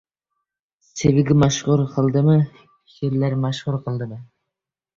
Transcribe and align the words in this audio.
Sevgi 1.01 1.37
mashhur 1.41 1.83
qildimi, 1.93 2.39
she’rlar 2.97 3.39
mashhur 3.47 3.81
qildimi 3.87 4.23